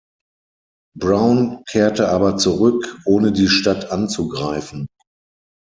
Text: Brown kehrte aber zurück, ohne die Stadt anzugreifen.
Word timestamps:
Brown 0.97 1.63
kehrte 1.69 2.09
aber 2.09 2.35
zurück, 2.37 2.97
ohne 3.05 3.31
die 3.31 3.47
Stadt 3.47 3.91
anzugreifen. 3.91 4.87